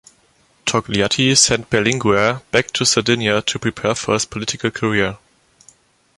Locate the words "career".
4.71-5.19